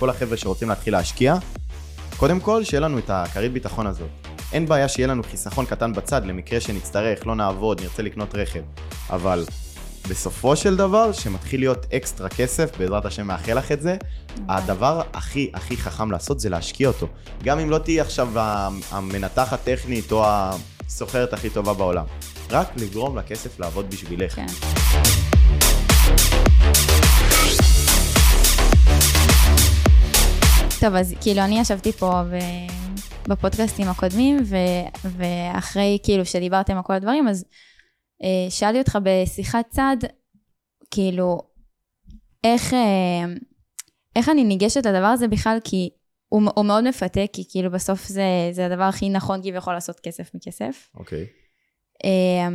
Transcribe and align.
לכל 0.00 0.10
החבר'ה 0.10 0.36
שרוצים 0.36 0.68
להתחיל 0.68 0.92
להשקיע, 0.92 1.34
קודם 2.16 2.40
כל, 2.40 2.64
שיהיה 2.64 2.80
לנו 2.80 2.98
את 2.98 3.10
הכרית 3.10 3.52
ביטחון 3.52 3.86
הזאת. 3.86 4.08
אין 4.52 4.66
בעיה 4.66 4.88
שיהיה 4.88 5.08
לנו 5.08 5.22
חיסכון 5.22 5.66
קטן 5.66 5.92
בצד 5.92 6.24
למקרה 6.24 6.60
שנצטרך, 6.60 7.26
לא 7.26 7.34
נעבוד, 7.34 7.80
נרצה 7.80 8.02
לקנות 8.02 8.34
רכב. 8.34 8.60
אבל 9.10 9.44
בסופו 10.08 10.56
של 10.56 10.76
דבר, 10.76 11.12
שמתחיל 11.12 11.60
להיות 11.60 11.86
אקסטרה 11.92 12.28
כסף, 12.28 12.78
בעזרת 12.78 13.04
השם 13.04 13.26
מאחל 13.26 13.58
לך 13.58 13.72
את 13.72 13.82
זה, 13.82 13.96
הדבר 14.48 15.02
הכי 15.12 15.50
הכי 15.54 15.76
חכם 15.76 16.10
לעשות 16.10 16.40
זה 16.40 16.48
להשקיע 16.48 16.88
אותו. 16.88 17.06
גם 17.44 17.58
אם 17.58 17.70
לא 17.70 17.78
תהיי 17.78 18.00
עכשיו 18.00 18.28
המנתחת 18.90 19.64
טכנית 19.64 20.12
או 20.12 20.24
הסוחרת 20.26 21.32
הכי 21.32 21.50
טובה 21.50 21.74
בעולם. 21.74 22.04
רק 22.50 22.68
לגרום 22.76 23.18
לכסף 23.18 23.60
לעבוד 23.60 23.90
בשבילך. 23.90 24.34
כן. 24.34 24.46
טוב, 30.80 30.94
אז 30.94 31.14
כאילו 31.20 31.40
אני 31.40 31.60
ישבתי 31.60 31.92
פה 31.92 32.22
ו... 32.30 32.36
בפודקאסטים 33.28 33.88
הקודמים, 33.88 34.36
ו... 34.44 34.56
ואחרי 35.04 35.98
כאילו 36.02 36.24
שדיברתם 36.24 36.76
על 36.76 36.82
כל 36.82 36.92
הדברים, 36.92 37.28
אז 37.28 37.44
אה, 38.22 38.50
שאלתי 38.50 38.78
אותך 38.78 38.98
בשיחת 39.02 39.64
צד, 39.70 39.96
כאילו, 40.90 41.38
איך, 42.44 42.74
אה, 42.74 43.24
איך 44.16 44.28
אני 44.28 44.44
ניגשת 44.44 44.86
לדבר 44.86 45.06
הזה 45.06 45.28
בכלל, 45.28 45.58
כי 45.64 45.90
הוא, 46.28 46.42
הוא 46.54 46.64
מאוד 46.64 46.88
מפתה, 46.88 47.20
כי 47.32 47.44
כאילו 47.48 47.70
בסוף 47.70 48.06
זה, 48.06 48.48
זה 48.52 48.66
הדבר 48.66 48.84
הכי 48.84 49.08
נכון 49.08 49.40
כביכול 49.42 49.74
לעשות 49.74 50.00
כסף 50.00 50.34
מכסף. 50.34 50.88
אוקיי. 50.96 51.26
אה, 52.04 52.48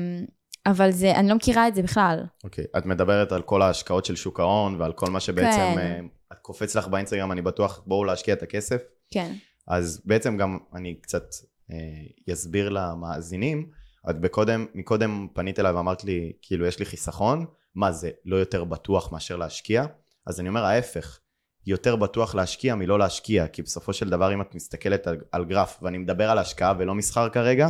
אבל 0.66 0.92
זה, 0.92 1.16
אני 1.16 1.30
לא 1.30 1.36
מכירה 1.36 1.68
את 1.68 1.76
זה 1.76 1.82
בכלל. 1.82 2.24
אוקיי. 2.44 2.66
את 2.78 2.86
מדברת 2.86 3.32
על 3.32 3.42
כל 3.42 3.62
ההשקעות 3.62 4.06
של 4.06 4.16
שוק 4.16 4.40
ההון 4.40 4.82
ועל 4.82 4.94
כל 4.94 5.10
מה 5.10 5.20
שבעצם, 5.20 5.74
כן. 5.76 6.06
אה, 6.36 6.40
קופץ 6.42 6.76
לך 6.76 6.88
באינסטגרם, 6.88 7.32
אני 7.32 7.42
בטוח, 7.42 7.84
בואו 7.86 8.04
להשקיע 8.04 8.34
את 8.34 8.44
הכסף. 8.44 8.82
כן. 9.12 9.34
אז 9.68 10.02
בעצם 10.06 10.38
גם 10.38 10.58
אני 10.74 10.96
קצת 11.02 11.24
אה, 11.72 12.34
אסביר 12.34 12.70
למאזינים. 12.70 13.70
את 14.10 14.20
בקודם, 14.20 14.66
מקודם 14.74 15.28
פנית 15.34 15.60
אליי 15.60 15.72
ואמרת 15.72 16.04
לי, 16.04 16.34
כאילו, 16.42 16.66
יש 16.66 16.80
לי 16.80 16.86
חיסכון, 16.86 17.46
מה 17.76 17.92
זה, 17.92 18.10
לא 18.26 18.36
יותר 18.36 18.64
בטוח 18.64 19.12
מאשר 19.12 19.36
להשקיע? 19.36 19.86
אז 20.28 20.40
אני 20.40 20.50
אומר, 20.50 20.64
ההפך, 20.64 21.20
יותר 21.66 21.96
בטוח 21.96 22.36
להשקיע 22.36 22.76
מלא 22.76 23.00
להשקיע, 23.00 23.48
כי 23.48 23.62
בסופו 23.62 23.94
של 23.94 24.10
דבר, 24.10 24.34
אם 24.34 24.42
את 24.42 24.56
מסתכלת 24.56 25.08
על, 25.08 25.18
על 25.32 25.46
גרף, 25.46 25.80
ואני 25.82 25.98
מדבר 25.98 26.30
על 26.30 26.38
השקעה 26.38 26.74
ולא 26.80 26.96
מסחר 26.96 27.30
כרגע, 27.30 27.68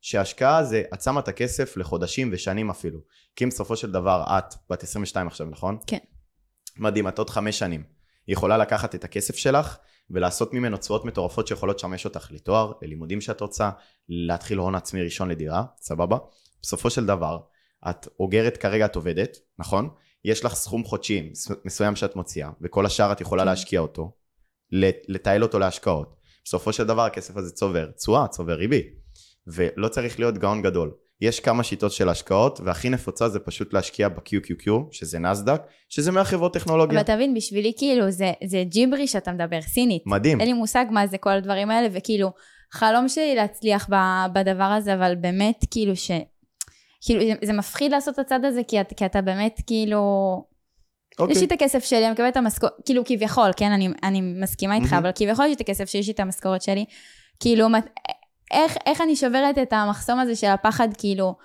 שהשקעה 0.00 0.64
זה, 0.64 0.82
את 0.94 1.02
שמה 1.02 1.20
את 1.20 1.28
הכסף 1.28 1.76
לחודשים 1.76 2.30
ושנים 2.32 2.70
אפילו. 2.70 3.00
כי 3.36 3.44
אם 3.44 3.48
בסופו 3.48 3.76
של 3.76 3.92
דבר, 3.92 4.24
את 4.38 4.54
בת 4.70 4.82
22 4.82 5.26
עכשיו, 5.26 5.46
נכון? 5.46 5.78
כן. 5.86 5.98
מדהים, 6.76 7.08
את 7.08 7.18
עוד 7.18 7.30
חמש 7.30 7.58
שנים. 7.58 7.97
היא 8.28 8.32
יכולה 8.32 8.56
לקחת 8.58 8.94
את 8.94 9.04
הכסף 9.04 9.36
שלך 9.36 9.76
ולעשות 10.10 10.54
ממנו 10.54 10.76
תשואות 10.76 11.04
מטורפות 11.04 11.46
שיכולות 11.46 11.76
לשמש 11.76 12.04
אותך 12.04 12.28
לתואר, 12.30 12.72
ללימודים 12.82 13.20
שאת 13.20 13.40
רוצה, 13.40 13.70
להתחיל 14.08 14.58
הון 14.58 14.74
עצמי 14.74 15.02
ראשון 15.02 15.28
לדירה, 15.28 15.64
סבבה? 15.80 16.18
בסופו 16.62 16.90
של 16.90 17.06
דבר, 17.06 17.38
את 17.90 18.08
אוגרת 18.20 18.56
כרגע, 18.56 18.86
את 18.86 18.96
עובדת, 18.96 19.36
נכון? 19.58 19.88
יש 20.24 20.44
לך 20.44 20.54
סכום 20.54 20.84
חודשי 20.84 21.32
מסוים 21.64 21.96
שאת 21.96 22.16
מוציאה, 22.16 22.50
וכל 22.60 22.86
השאר 22.86 23.12
את 23.12 23.20
יכולה 23.20 23.42
כן. 23.42 23.48
להשקיע 23.48 23.80
אותו, 23.80 24.12
לתעל 25.08 25.42
אותו 25.42 25.58
להשקעות. 25.58 26.16
בסופו 26.44 26.72
של 26.72 26.84
דבר 26.86 27.02
הכסף 27.02 27.36
הזה 27.36 27.50
צובר 27.50 27.90
תשואה, 27.90 28.28
צובר 28.28 28.54
ריבית, 28.54 28.86
ולא 29.46 29.88
צריך 29.88 30.18
להיות 30.18 30.38
גאון 30.38 30.62
גדול. 30.62 30.94
יש 31.20 31.40
כמה 31.40 31.62
שיטות 31.62 31.92
של 31.92 32.08
השקעות, 32.08 32.60
והכי 32.64 32.88
נפוצה 32.88 33.28
זה 33.28 33.38
פשוט 33.38 33.72
להשקיע 33.72 34.08
ב-QQQ, 34.08 34.70
שזה 34.90 35.18
נסדק, 35.18 35.60
שזה 35.88 36.12
מהחברות 36.12 36.54
טכנולוגיה. 36.54 37.00
אבל 37.00 37.06
תבין, 37.06 37.34
בשבילי 37.34 37.72
כאילו 37.76 38.10
זה, 38.10 38.32
זה 38.44 38.62
ג'יברי 38.66 39.06
שאתה 39.06 39.32
מדבר, 39.32 39.60
סינית. 39.60 40.02
מדהים. 40.06 40.40
אין 40.40 40.48
לי 40.48 40.54
מושג 40.54 40.84
מה 40.90 41.06
זה 41.06 41.18
כל 41.18 41.30
הדברים 41.30 41.70
האלה, 41.70 41.88
וכאילו, 41.92 42.30
חלום 42.72 43.08
שלי 43.08 43.34
להצליח 43.34 43.88
ב- 43.92 44.26
בדבר 44.32 44.64
הזה, 44.64 44.94
אבל 44.94 45.14
באמת 45.14 45.64
כאילו 45.70 45.96
ש... 45.96 46.10
כאילו, 47.04 47.20
זה- 47.20 47.46
זה 47.46 47.52
מפחיד 47.52 47.92
לעשות 47.92 48.14
את 48.14 48.18
הצד 48.18 48.44
הזה, 48.44 48.60
כי, 48.68 48.76
כי 48.96 49.06
אתה 49.06 49.20
באמת 49.20 49.60
כאילו... 49.66 50.02
אוקיי. 51.18 51.32
יש 51.32 51.40
לי 51.40 51.46
את 51.46 51.52
הכסף 51.52 51.84
שלי, 51.84 52.04
אני 52.04 52.12
מקבלת 52.12 52.32
את 52.32 52.36
המשכורת, 52.36 52.72
כאילו 52.84 53.02
כביכול, 53.04 53.50
כן, 53.56 53.72
אני, 53.72 53.88
אני 54.02 54.20
מסכימה 54.20 54.74
איתך, 54.74 54.92
מהמם. 54.92 55.04
אבל 55.06 55.12
כביכול 55.14 55.44
יש 55.44 55.48
לי 55.48 55.54
את 55.54 55.60
הכסף 55.60 55.84
שיש 55.88 56.06
לי 56.06 56.12
את 56.12 56.20
המשכורת 56.20 56.62
שלי. 56.62 56.84
כאילו, 57.40 57.68
מת- 57.68 57.90
איך, 58.50 58.76
איך 58.86 59.00
אני 59.00 59.16
שוברת 59.16 59.58
את 59.58 59.72
המחסום 59.72 60.18
הזה 60.18 60.36
של 60.36 60.46
הפחד, 60.46 60.88
כאילו, 60.98 61.36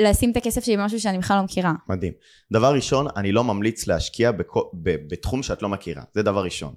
לשים 0.00 0.30
את 0.30 0.36
הכסף 0.36 0.64
שלי 0.64 0.76
במשהו 0.76 1.00
שאני 1.00 1.18
בכלל 1.18 1.36
לא 1.36 1.42
מכירה. 1.42 1.72
מדהים. 1.88 2.12
דבר 2.52 2.74
ראשון, 2.74 3.06
אני 3.16 3.32
לא 3.32 3.44
ממליץ 3.44 3.86
להשקיע 3.86 4.32
בכו, 4.32 4.70
ב, 4.82 4.96
בתחום 5.10 5.42
שאת 5.42 5.62
לא 5.62 5.68
מכירה. 5.68 6.02
זה 6.14 6.22
דבר 6.22 6.44
ראשון. 6.44 6.74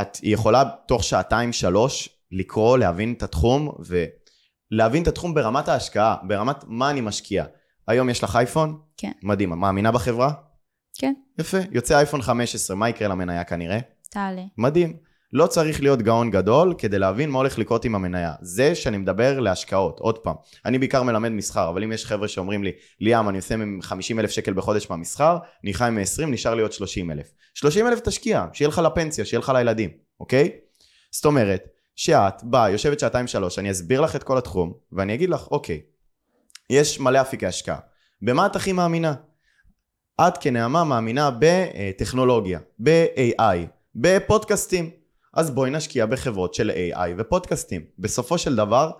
את 0.00 0.18
יכולה 0.22 0.64
תוך 0.88 1.04
שעתיים, 1.04 1.52
שלוש, 1.52 2.08
לקרוא, 2.32 2.78
להבין 2.78 3.12
את 3.12 3.22
התחום, 3.22 3.72
ולהבין 4.72 5.02
את 5.02 5.08
התחום 5.08 5.34
ברמת 5.34 5.68
ההשקעה, 5.68 6.16
ברמת 6.22 6.56
מה 6.66 6.90
אני 6.90 7.00
משקיע. 7.00 7.44
היום 7.88 8.10
יש 8.10 8.24
לך 8.24 8.36
אייפון? 8.36 8.78
כן. 8.96 9.12
מדהים. 9.22 9.50
מאמינה 9.50 9.92
בחברה? 9.92 10.32
כן. 10.98 11.12
יפה. 11.38 11.58
יוצא 11.72 11.96
אייפון 11.98 12.22
15, 12.22 12.76
מה 12.76 12.88
יקרה 12.88 13.08
למניה 13.08 13.44
כנראה? 13.44 13.78
תעלה. 14.10 14.42
מדהים. 14.58 15.09
לא 15.32 15.46
צריך 15.46 15.80
להיות 15.82 16.02
גאון 16.02 16.30
גדול 16.30 16.74
כדי 16.78 16.98
להבין 16.98 17.30
מה 17.30 17.38
הולך 17.38 17.58
לקרות 17.58 17.84
עם 17.84 17.94
המניה. 17.94 18.32
זה 18.40 18.74
שאני 18.74 18.98
מדבר 18.98 19.40
להשקעות, 19.40 20.00
עוד 20.00 20.18
פעם. 20.18 20.34
אני 20.64 20.78
בעיקר 20.78 21.02
מלמד 21.02 21.28
מסחר, 21.28 21.68
אבל 21.68 21.82
אם 21.84 21.92
יש 21.92 22.06
חבר'ה 22.06 22.28
שאומרים 22.28 22.64
לי, 22.64 22.72
ליאם, 23.00 23.28
אני 23.28 23.38
עושה 23.38 23.54
50 23.82 24.20
אלף 24.20 24.30
שקל 24.30 24.52
בחודש 24.52 24.90
מהמסחר, 24.90 25.38
אני 25.64 25.74
חי 25.74 25.88
מ-20, 25.92 26.26
נשאר 26.26 26.54
לי 26.54 26.62
עוד 26.62 26.72
30 26.72 27.10
אלף. 27.10 27.32
30 27.54 27.86
אלף 27.86 28.00
תשקיע, 28.00 28.46
שיהיה 28.52 28.68
לך 28.68 28.78
לפנסיה, 28.78 29.24
שיהיה 29.24 29.38
לך 29.38 29.52
לילדים, 29.54 29.90
אוקיי? 30.20 30.50
זאת 31.10 31.24
אומרת, 31.24 31.68
שאת 31.96 32.44
באה, 32.44 32.70
יושבת 32.70 33.00
שעתיים 33.00 33.26
שלוש, 33.26 33.58
אני 33.58 33.70
אסביר 33.70 34.00
לך 34.00 34.16
את 34.16 34.22
כל 34.22 34.38
התחום, 34.38 34.72
ואני 34.92 35.14
אגיד 35.14 35.30
לך, 35.30 35.46
אוקיי, 35.50 35.80
יש 36.70 37.00
מלא 37.00 37.20
אפיקי 37.20 37.46
השקעה. 37.46 37.78
במה 38.22 38.46
את 38.46 38.56
הכי 38.56 38.72
מאמינה? 38.72 39.14
את 40.20 40.38
כנעמה 40.38 40.84
מאמינה 40.84 41.30
בטכנולוגיה, 41.38 42.58
ב-AI, 42.78 43.56
בפודקאסטים. 43.94 44.99
אז 45.34 45.50
בואי 45.50 45.70
נשקיע 45.70 46.06
בחברות 46.06 46.54
של 46.54 46.70
AI 46.70 47.10
ופודקאסטים. 47.18 47.84
בסופו 47.98 48.38
של 48.38 48.56
דבר, 48.56 48.90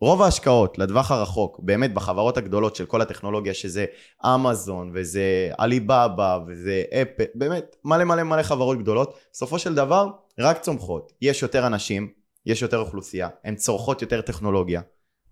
רוב 0.00 0.22
ההשקעות 0.22 0.78
לטווח 0.78 1.10
הרחוק, 1.10 1.60
באמת 1.62 1.94
בחברות 1.94 2.36
הגדולות 2.36 2.76
של 2.76 2.86
כל 2.86 3.00
הטכנולוגיה, 3.00 3.54
שזה 3.54 3.84
אמזון 4.26 4.90
וזה 4.94 5.50
עליבאבא 5.58 6.38
וזה 6.46 6.82
אפל, 6.92 7.24
באמת 7.34 7.76
מלא 7.84 8.04
מלא 8.04 8.22
מלא 8.22 8.42
חברות 8.42 8.78
גדולות, 8.78 9.18
בסופו 9.32 9.58
של 9.58 9.74
דבר 9.74 10.08
רק 10.38 10.60
צומחות. 10.60 11.12
יש 11.22 11.42
יותר 11.42 11.66
אנשים, 11.66 12.12
יש 12.46 12.62
יותר 12.62 12.78
אוכלוסייה, 12.78 13.28
הן 13.44 13.54
צורכות 13.54 14.02
יותר 14.02 14.20
טכנולוגיה, 14.20 14.80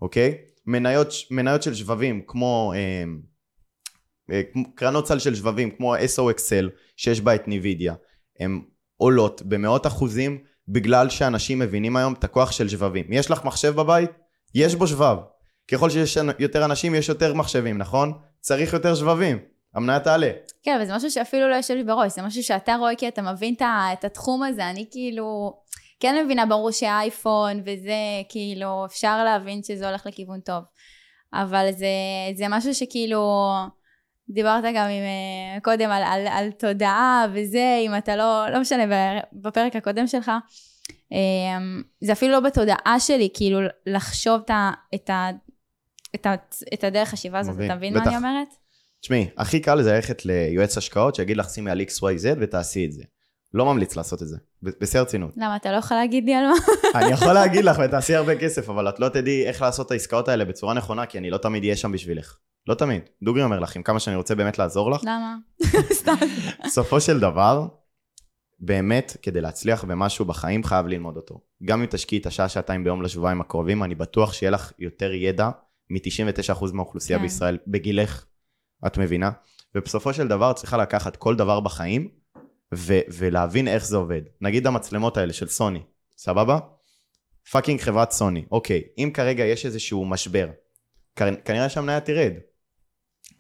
אוקיי? 0.03 0.39
מניות, 0.67 1.09
מניות 1.31 1.63
של 1.63 1.75
שבבים 1.75 2.23
כמו... 2.27 2.73
אה, 2.77 3.05
אה, 4.33 4.43
קרנות 4.75 5.07
סל 5.07 5.19
של 5.19 5.35
שבבים 5.35 5.71
כמו 5.71 5.97
SOXL 5.97 6.69
שיש 6.97 7.21
בה 7.21 7.35
את 7.35 7.49
ניווידיה, 7.49 7.95
הן 8.41 8.61
עולות 9.01 9.43
במאות 9.43 9.87
אחוזים 9.87 10.39
בגלל 10.69 11.09
שאנשים 11.09 11.59
מבינים 11.59 11.97
היום 11.97 12.13
את 12.13 12.25
הכוח 12.25 12.53
של 12.53 12.69
שבבים. 12.69 13.13
יש 13.13 13.31
לך 13.31 13.45
מחשב 13.45 13.75
בבית? 13.75 14.11
יש 14.55 14.75
בו 14.75 14.87
שבב. 14.87 15.17
ככל 15.71 15.91
שיש 15.91 16.19
יותר 16.39 16.65
אנשים 16.65 16.95
יש 16.95 17.09
יותר 17.09 17.35
מחשבים, 17.35 17.79
נכון? 17.79 18.13
צריך 18.41 18.73
יותר 18.73 18.95
שבבים. 18.95 19.39
המניה 19.75 20.01
תעלה. 20.01 20.31
כן, 20.63 20.75
אבל 20.77 20.85
זה 20.85 20.97
משהו 20.97 21.11
שאפילו 21.11 21.49
לא 21.49 21.55
יושב 21.55 21.75
לי 21.75 21.85
בראש, 21.85 22.13
זה 22.13 22.23
משהו 22.23 22.43
שאתה 22.43 22.75
רואה 22.75 22.95
כי 22.95 23.09
אתה 23.09 23.23
מבין 23.23 23.55
את 23.93 24.05
התחום 24.05 24.43
הזה, 24.43 24.71
אני 24.71 24.87
כאילו, 24.91 25.53
כן 26.01 26.25
מבינה, 26.25 26.47
ברור 26.47 26.71
שהאייפון 26.71 27.61
וזה, 27.61 28.23
כאילו, 28.29 28.85
אפשר 28.87 29.25
להבין 29.25 29.63
שזה 29.63 29.89
הולך 29.89 30.07
לכיוון 30.07 30.41
טוב, 30.41 30.65
אבל 31.35 31.69
זה, 31.73 31.87
זה 32.35 32.45
משהו 32.49 32.75
שכאילו, 32.75 33.51
דיברת 34.31 34.65
גם 34.65 34.85
עם, 34.85 35.03
אה, 35.03 35.61
קודם 35.63 35.91
על, 35.91 36.03
על, 36.03 36.27
על 36.27 36.51
תודעה 36.51 37.27
וזה, 37.35 37.79
אם 37.87 37.97
אתה 37.99 38.17
לא, 38.17 38.47
לא 38.53 38.61
משנה, 38.61 38.83
בפרק 39.33 39.77
הקודם 39.77 40.07
שלך, 40.07 40.31
אה, 41.13 41.19
זה 42.01 42.13
אפילו 42.13 42.33
לא 42.33 42.41
בתודעה 42.41 42.97
שלי, 42.99 43.29
כאילו, 43.35 43.61
לחשוב 43.87 44.41
את, 44.45 44.51
ה, 44.51 44.71
את, 44.95 45.11
ה, 45.11 45.29
את, 46.15 46.27
ה, 46.27 46.35
את 46.75 46.85
הדרך 46.85 47.09
חשיבה 47.09 47.39
הזאת, 47.39 47.55
מבין, 47.55 47.67
אתה 47.67 47.75
מבין 47.75 47.95
מה 47.95 48.01
בטח. 48.01 48.09
אני 48.09 48.17
אומרת? 48.17 48.49
תשמעי, 49.01 49.29
הכי 49.37 49.61
קל 49.61 49.83
זה 49.83 49.93
ללכת 49.93 50.27
ליועץ 50.27 50.77
השקעות 50.77 51.15
שיגיד 51.15 51.37
לך 51.37 51.51
שימי 51.51 51.71
על 51.71 51.81
XYZ 51.81 52.27
ותעשי 52.41 52.87
את 52.87 52.93
זה. 52.93 53.03
לא 53.55 53.65
ממליץ 53.65 53.97
לעשות 53.97 54.23
את 54.23 54.29
זה. 54.29 54.37
בשיא 54.63 54.99
הרצינות. 54.99 55.31
למה, 55.37 55.57
אתה 55.57 55.73
לא 55.73 55.77
יכול 55.77 55.97
להגיד 55.97 56.25
לי 56.25 56.35
על 56.35 56.45
מה? 56.47 56.55
אני 57.01 57.13
יכול 57.13 57.33
להגיד 57.33 57.65
לך 57.65 57.81
ותעשי 57.85 58.15
הרבה 58.15 58.37
כסף, 58.37 58.69
אבל 58.69 58.89
את 58.89 59.01
לא 59.01 59.09
תדעי 59.09 59.47
איך 59.47 59.63
לעשות 59.63 59.87
את 59.87 59.91
העסקאות 59.91 60.29
האלה 60.29 60.45
בצורה 60.45 60.75
נכונה, 60.75 61.07
כי 61.07 61.19
אני 61.19 61.31
לא 61.31 61.39
תמיד 61.39 61.63
אהיה 61.63 61.77
שם 61.77 61.93
בשבילך. 61.93 62.37
לא 62.67 62.75
תמיד. 62.75 63.03
דוגרי 63.23 63.43
אומר 63.43 63.61
לך, 63.61 63.77
עם 63.77 63.83
כמה 63.83 64.01
שאני 64.01 64.17
רוצה 64.17 64.35
באמת 64.35 64.59
לעזור 64.59 64.91
לך, 64.91 65.01
למה? 65.05 65.37
סתם. 66.01 66.15
בסופו 66.65 67.01
של 67.01 67.21
דבר, 67.21 67.67
באמת, 68.61 69.17
כדי 69.23 69.41
להצליח 69.41 69.85
במשהו 69.85 70.25
בחיים, 70.25 70.65
חייב 70.65 70.87
ללמוד 70.87 71.17
אותו. 71.17 71.41
גם 71.65 71.81
אם 71.81 71.87
תשקיעי 71.87 72.21
את 72.21 72.27
השעה, 72.27 72.49
שעתיים 72.49 72.85
ביום 72.85 73.03
לשבועיים 73.03 73.41
הקרובים, 73.41 73.83
אני 73.83 73.95
בטוח 73.95 74.33
שיהיה 74.33 74.51
לך 74.51 74.73
יותר 74.79 75.13
ידע 75.13 75.51
מ-99% 75.91 76.73
מהאוכלוסייה 76.73 77.19
כן. 77.19 77.23
בישראל 77.23 77.59
בגילך, 77.67 78.25
את 78.87 78.99
מבינה? 78.99 79.31
ובסופו 79.75 80.15
של 80.15 80.29
דבר, 80.29 80.53
צריכה 80.53 80.77
לקחת 80.77 81.17
כל 81.17 81.37
דבר 81.37 81.61
בחיים 81.61 82.09
ו- 82.75 83.01
ולהבין 83.13 83.69
איך 83.69 83.87
זה 83.87 83.97
עובד. 83.97 84.23
נגיד 84.41 84.67
המצלמות 84.67 85.17
האלה 85.17 85.33
של 85.33 85.49
סוני, 85.49 85.83
סבבה? 86.17 86.59
fucking 87.51 87.81
חברת 87.81 88.11
סוני. 88.11 88.45
אוקיי, 88.51 88.83
אם 88.99 89.11
כרגע 89.15 89.45
יש 89.45 89.67
איזשהו 89.67 90.05
משבר, 90.07 90.49
כ- 91.17 91.23
כנראה 91.45 91.69
שהמניה 91.69 92.01
תרד. 92.01 92.33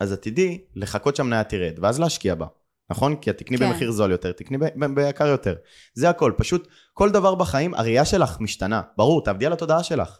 אז 0.01 0.13
עדיף 0.13 0.43
לי 0.43 0.59
לחכות 0.75 1.17
שהמניה 1.17 1.45
תרד, 1.45 1.79
ואז 1.83 2.01
להשקיע 2.01 2.35
בה. 2.35 2.47
נכון? 2.91 3.17
כי 3.17 3.31
את 3.31 3.39
תקני 3.39 3.59
כן. 3.59 3.71
במחיר 3.71 3.91
זול 3.91 4.11
יותר, 4.11 4.33
תקני 4.33 4.59
ביקר 4.95 5.27
יותר. 5.27 5.55
זה 5.95 6.11
הכל. 6.11 6.33
פשוט 6.37 6.69
כל 6.93 7.11
דבר 7.11 7.35
בחיים, 7.35 7.75
הראייה 7.75 8.05
שלך 8.05 8.41
משתנה. 8.41 8.83
ברור, 8.97 9.25
תעבדי 9.25 9.47
על 9.47 9.53
התודעה 9.53 9.83
שלך. 9.83 10.19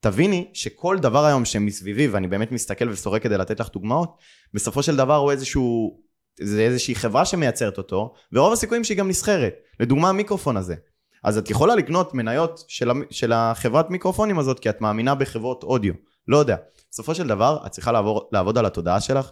תביני 0.00 0.50
שכל 0.52 0.98
דבר 0.98 1.24
היום 1.24 1.44
שמסביבי, 1.44 2.08
ואני 2.08 2.28
באמת 2.28 2.52
מסתכל 2.52 2.88
וסורק 2.88 3.22
כדי 3.22 3.38
לתת 3.38 3.60
לך 3.60 3.68
דוגמאות, 3.72 4.16
בסופו 4.54 4.82
של 4.82 4.96
דבר 4.96 5.16
הוא 5.16 5.30
איזשהו, 5.30 5.96
זה 6.40 6.60
איזושהי 6.60 6.94
חברה 6.94 7.24
שמייצרת 7.24 7.78
אותו, 7.78 8.14
ורוב 8.32 8.52
הסיכויים 8.52 8.84
שהיא 8.84 8.98
גם 8.98 9.08
נסחרת. 9.08 9.54
לדוגמה 9.80 10.08
המיקרופון 10.08 10.56
הזה. 10.56 10.74
אז 11.24 11.38
את 11.38 11.50
יכולה 11.50 11.74
לקנות 11.74 12.14
מניות 12.14 12.64
של, 12.68 12.90
של 13.10 13.32
החברת 13.32 13.90
מיקרופונים 13.90 14.38
הזאת, 14.38 14.60
כי 14.60 14.70
את 14.70 14.80
מאמינה 14.80 15.14
בחברות 15.14 15.62
אודיו. 15.62 15.94
לא 16.28 16.36
יודע. 16.36 16.56
בסופו 16.90 17.14
של 17.14 17.26
דבר, 17.26 17.58
את 17.66 17.70
צריכה 17.70 17.92
לעבור, 17.92 18.28
לעבוד 18.32 18.58
על 18.58 18.66
התודעה 18.66 19.00
שלך, 19.00 19.30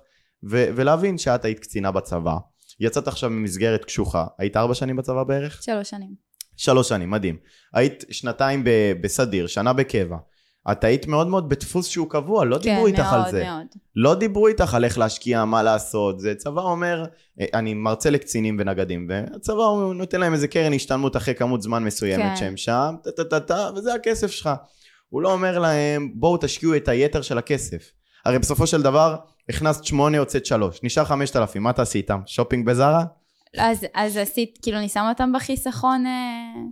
ו- 0.51 0.67
ולהבין 0.77 1.19
שאת 1.19 1.45
היית 1.45 1.59
קצינה 1.59 1.91
בצבא. 1.91 2.37
יצאת 2.81 3.09
עכשיו 3.09 3.31
ממסגרת 3.31 3.85
קשוחה, 3.85 4.27
היית 4.39 4.57
ארבע 4.57 4.75
שנים 4.75 4.97
בצבא 4.97 5.25
בערך? 5.25 5.63
שלוש 5.63 5.91
שנים. 5.91 6.15
שלוש 6.57 6.89
שנים, 6.89 7.11
מדהים. 7.11 7.37
היית 7.75 8.05
שנתיים 8.11 8.65
ב- 8.65 8.93
בסדיר, 9.01 9.47
שנה 9.47 9.73
בקבע. 9.73 10.17
את 10.73 10.85
היית 10.85 11.07
מאוד 11.07 11.27
מאוד 11.27 11.49
בדפוס 11.49 11.87
שהוא 11.87 12.11
קבוע, 12.11 12.45
לא 12.45 12.59
דיברו 12.59 12.87
איתך 12.87 13.13
על 13.13 13.31
זה. 13.31 13.41
כן, 13.41 13.47
מאוד 13.47 13.57
מאוד. 13.57 13.67
לא 13.97 14.15
דיברו 14.15 14.49
איתך 14.49 14.75
על 14.75 14.85
איך 14.85 14.99
להשקיע, 14.99 15.45
מה 15.45 15.63
לעשות. 15.63 16.21
זה 16.21 16.35
צבא 16.35 16.63
אומר, 16.63 17.05
אה, 17.41 17.47
אני 17.55 17.75
מרצה 17.75 18.11
לקצינים 18.11 18.57
ונגדים, 18.61 19.07
והצבא 19.11 19.63
הוא 19.63 19.95
נותן 19.95 20.21
להם 20.21 20.33
איזה 20.33 20.49
קרן 20.49 20.73
השתלמות 20.73 21.17
אחרי 21.17 21.35
כמות 21.35 21.63
זמן 21.63 21.85
מסוימת 21.85 22.25
כן. 22.25 22.37
שהם 22.37 22.57
שם, 22.57 22.95
טה-טה-טה, 23.17 23.71
וזה 23.77 23.95
הכסף 23.95 24.31
שלך. 24.31 24.51
הוא 25.09 25.23
לא 25.23 25.33
אומר 25.33 25.59
להם, 25.59 26.13
בואו 26.15 26.37
תשקיעו 26.37 26.77
את 26.77 26.89
היתר 26.89 27.23
של 27.23 27.39
הכסף. 27.39 27.91
הרי 28.25 28.39
בסופו 28.39 28.67
של 28.67 28.83
דבר, 28.83 29.17
הכנסת 29.49 29.85
שמונה, 29.85 30.17
יוצאת 30.17 30.47
שלוש, 30.47 30.81
נשאר 30.83 31.05
חמשת 31.05 31.37
אלפים, 31.37 31.63
מה 31.63 31.73
תעשי 31.73 31.99
איתם? 31.99 32.21
שופינג 32.27 32.67
בזארה? 32.67 33.05
אז, 33.59 33.87
אז 33.95 34.17
עשית, 34.17 34.59
כאילו, 34.63 34.79
אני 34.79 34.89
שמה 34.89 35.09
אותם 35.09 35.33
בחיסכון, 35.35 36.07
אה, 36.07 36.13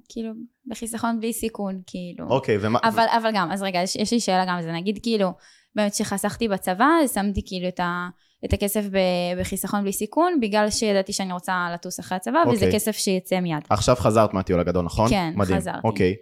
כאילו, 0.08 0.32
בחיסכון 0.66 1.20
בלי 1.20 1.32
סיכון, 1.32 1.80
כאילו. 1.86 2.28
אוקיי, 2.28 2.58
ומה... 2.60 2.78
אבל, 2.84 3.04
אבל 3.16 3.30
גם, 3.34 3.52
אז 3.52 3.62
רגע, 3.62 3.82
יש, 3.82 3.96
יש 3.96 4.12
לי 4.12 4.20
שאלה 4.20 4.44
גם 4.48 4.62
זה. 4.62 4.72
נגיד, 4.72 4.98
כאילו, 5.02 5.32
באמת 5.74 5.94
שחסכתי 5.94 6.48
בצבא, 6.48 6.86
אז 7.04 7.14
שמתי 7.14 7.40
כאילו 7.46 7.68
את, 7.68 7.80
ה, 7.80 8.08
את 8.44 8.52
הכסף 8.52 8.84
ב, 8.90 8.98
בחיסכון 9.40 9.82
בלי 9.82 9.92
סיכון, 9.92 10.40
בגלל 10.40 10.70
שידעתי 10.70 11.12
שאני 11.12 11.32
רוצה 11.32 11.68
לטוס 11.74 12.00
אחרי 12.00 12.16
הצבא, 12.16 12.38
וזה 12.48 12.64
אוקיי. 12.64 12.72
כסף 12.74 12.96
שיצא 12.96 13.40
מיד. 13.40 13.62
עכשיו 13.70 13.96
חזרת 13.96 14.34
מהטיול 14.34 14.60
הגדול, 14.60 14.84
נכון? 14.84 15.10
כן, 15.10 15.32
מדהים. 15.36 15.58
חזרתי. 15.58 15.78
אוקיי. 15.84 16.14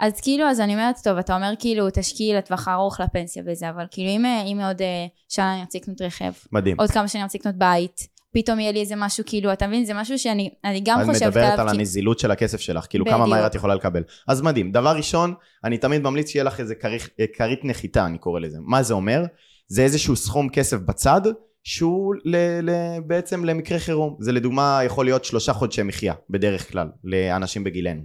אז 0.00 0.20
כאילו, 0.20 0.44
אז 0.44 0.60
אני 0.60 0.74
אומרת, 0.74 0.96
טוב, 1.04 1.18
אתה 1.18 1.36
אומר 1.36 1.52
כאילו, 1.58 1.86
תשקיעי 1.92 2.34
לטווח 2.34 2.68
הארוך 2.68 3.00
לפנסיה 3.00 3.42
וזה, 3.46 3.70
אבל 3.70 3.84
כאילו, 3.90 4.10
אם, 4.10 4.26
אה, 4.26 4.42
אם 4.42 4.60
עוד 4.66 4.82
אה, 4.82 5.06
שנה 5.28 5.52
אני 5.52 5.60
ארצה 5.60 5.78
לקנות 5.78 6.02
רכב, 6.02 6.32
מדהים. 6.52 6.76
עוד 6.80 6.90
כמה 6.90 7.08
שנים 7.08 7.20
אני 7.20 7.24
ארצה 7.24 7.38
לקנות 7.38 7.54
בית, 7.54 8.08
פתאום 8.34 8.60
יהיה 8.60 8.72
לי 8.72 8.80
איזה 8.80 8.94
משהו, 8.96 9.24
כאילו, 9.26 9.52
אתה 9.52 9.66
מבין? 9.66 9.84
זה 9.84 9.94
משהו 9.94 10.18
שאני 10.18 10.50
אני 10.64 10.80
גם 10.84 11.00
את 11.00 11.06
חושבת 11.06 11.28
מדברת 11.28 11.58
על 11.58 11.68
הנזילות 11.68 12.18
של 12.18 12.30
הכסף 12.30 12.60
שלך, 12.60 12.86
כאילו 12.90 13.04
כמה 13.04 13.14
בדיוק. 13.14 13.28
מהר 13.30 13.46
את 13.46 13.54
יכולה 13.54 13.74
לקבל. 13.74 14.02
אז 14.28 14.42
מדהים. 14.42 14.72
דבר 14.72 14.96
ראשון, 14.96 15.34
אני 15.64 15.78
תמיד 15.78 16.02
ממליץ 16.02 16.30
שיהיה 16.30 16.44
לך 16.44 16.60
איזה 16.60 16.74
אה, 17.20 17.24
כרית 17.36 17.64
נחיתה, 17.64 18.06
אני 18.06 18.18
קורא 18.18 18.40
לזה. 18.40 18.58
מה 18.60 18.82
זה 18.82 18.94
אומר? 18.94 19.24
זה 19.68 19.82
איזשהו 19.82 20.16
סכום 20.16 20.48
כסף 20.48 20.76
בצד, 20.76 21.20
שהוא 21.64 22.14
ל- 22.24 22.70
ל- 22.70 23.00
בעצם 23.06 23.44
למקרה 23.44 23.78
חירום. 23.78 24.16
זה 24.20 24.32
לדוגמה 24.32 24.80
יכול 24.84 25.04
להיות 25.04 25.24
שלושה 25.24 25.52
חודשי 25.52 25.82
מחיה, 25.82 26.14
בדרך 26.30 26.72
כלל, 26.72 26.88
לאנשים 27.04 27.64
בגילנו. 27.64 28.02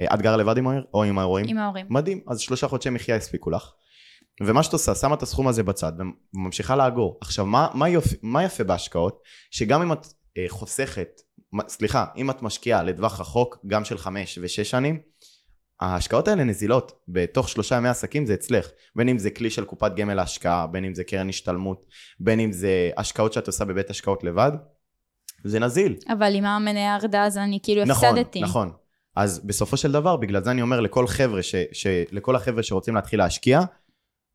אה, 0.00 0.14
את 0.14 0.22
גרה 0.22 0.36
לבד 0.36 0.58
עם 0.58 0.66
ההורים? 0.66 0.84
או 0.94 1.04
עם 1.04 1.18
ההורים? 1.18 1.46
עם 1.48 1.58
ההורים. 1.58 1.86
מדהים, 1.90 2.20
אז 2.28 2.40
שלושה 2.40 2.68
חודשי 2.68 2.90
מחיה 2.90 3.16
יספיקו 3.16 3.50
לך. 3.50 3.72
ומה 4.42 4.62
שאת 4.62 4.72
עושה, 4.72 4.94
שמה 4.94 5.14
את 5.14 5.22
הסכום 5.22 5.48
הזה 5.48 5.62
בצד 5.62 5.92
וממשיכה 6.34 6.76
לאגור. 6.76 7.18
עכשיו, 7.20 7.46
מה, 7.46 7.68
מה, 7.74 7.88
יופ, 7.88 8.06
מה 8.22 8.44
יפה 8.44 8.64
בהשקעות? 8.64 9.22
שגם 9.50 9.82
אם 9.82 9.92
את 9.92 10.06
אה, 10.38 10.44
חוסכת, 10.48 11.08
סליחה, 11.68 12.04
אם 12.16 12.30
את 12.30 12.42
משקיעה 12.42 12.82
לטווח 12.82 13.20
רחוק, 13.20 13.58
גם 13.66 13.84
של 13.84 13.98
חמש 13.98 14.38
ושש 14.42 14.70
שנים, 14.70 15.00
ההשקעות 15.80 16.28
האלה 16.28 16.44
נזילות. 16.44 16.92
בתוך 17.08 17.48
שלושה 17.48 17.76
ימי 17.76 17.88
עסקים 17.88 18.26
זה 18.26 18.34
אצלך. 18.34 18.68
בין 18.96 19.08
אם 19.08 19.18
זה 19.18 19.30
כלי 19.30 19.50
של 19.50 19.64
קופת 19.64 19.92
גמל 19.96 20.14
להשקעה, 20.14 20.66
בין 20.66 20.84
אם 20.84 20.94
זה 20.94 21.04
קרן 21.04 21.28
השתלמות, 21.28 21.86
בין 22.20 22.40
אם 22.40 22.52
זה 22.52 22.90
השקעות 22.96 23.32
שאת 23.32 23.46
עושה 23.46 23.64
בבית 23.64 23.90
השקעות 23.90 24.24
לבד, 24.24 24.52
זה 25.44 25.58
נזיל. 25.58 25.96
אבל 26.12 26.34
אם 26.34 26.44
המניה 26.44 26.98
ירדה, 27.02 27.24
אז 27.24 27.38
אני 27.38 27.58
כאילו 27.62 27.84
נכון, 27.84 28.08
הפסדתי. 28.08 28.40
נכון. 28.40 28.72
אז 29.16 29.40
בסופו 29.44 29.76
של 29.76 29.92
דבר, 29.92 30.16
בגלל 30.16 30.44
זה 30.44 30.50
אני 30.50 30.62
אומר 30.62 30.80
לכל 30.80 31.06
חבר'ה, 31.06 31.42
ש, 31.42 31.54
ש, 31.72 31.86
לכל 32.10 32.36
החבר'ה 32.36 32.62
שרוצים 32.62 32.94
להתחיל 32.94 33.18
להשקיע, 33.18 33.60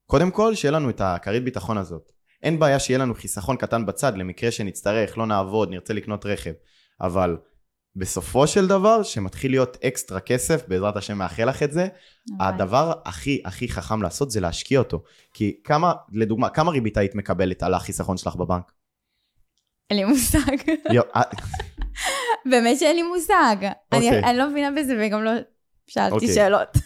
קודם 0.05 0.31
כל 0.31 0.55
שיהיה 0.55 0.71
לנו 0.71 0.89
את 0.89 1.01
הכרית 1.01 1.43
ביטחון 1.43 1.77
הזאת. 1.77 2.11
אין 2.43 2.59
בעיה 2.59 2.79
שיהיה 2.79 2.97
לנו 2.99 3.13
חיסכון 3.15 3.57
קטן 3.57 3.85
בצד 3.85 4.17
למקרה 4.17 4.51
שנצטרך, 4.51 5.17
לא 5.17 5.25
נעבוד, 5.25 5.69
נרצה 5.69 5.93
לקנות 5.93 6.25
רכב. 6.25 6.51
אבל 7.01 7.37
בסופו 7.95 8.47
של 8.47 8.67
דבר, 8.67 9.03
שמתחיל 9.03 9.51
להיות 9.51 9.77
אקסטרה 9.83 10.19
כסף, 10.19 10.67
בעזרת 10.67 10.97
השם 10.97 11.17
מאחל 11.17 11.49
לך 11.49 11.63
את 11.63 11.71
זה, 11.71 11.87
אבל- 12.39 12.47
הדבר 12.47 12.93
הכי 13.05 13.41
הכי 13.45 13.69
חכם 13.69 14.01
לעשות 14.01 14.31
זה 14.31 14.39
להשקיע 14.39 14.79
אותו. 14.79 15.03
כי 15.33 15.57
כמה, 15.63 15.93
לדוגמה, 16.11 16.49
כמה 16.49 16.71
ריבית 16.71 16.97
היית 16.97 17.15
מקבלת 17.15 17.63
על 17.63 17.73
החיסכון 17.73 18.17
שלך 18.17 18.35
בבנק? 18.35 18.71
אין 19.89 19.99
לי 19.99 20.05
מושג. 20.05 20.57
באמת 22.45 22.79
שאין 22.79 22.95
לי 22.95 23.03
מושג. 23.03 23.55
אני 23.91 24.05
אוקיי. 24.05 24.23
אני 24.23 24.37
לא 24.37 24.49
מבינה 24.49 24.71
בזה 24.71 24.97
וגם 24.99 25.23
לא 25.23 25.31
שאלתי 25.87 26.15
אוקיי. 26.15 26.33
שאלות. 26.33 26.77